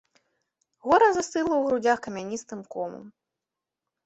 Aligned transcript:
Гора 0.87 1.09
застыла 1.17 1.49
ў 1.57 1.63
грудзях 1.67 1.97
камяністым 2.07 2.65
комам. 2.73 3.05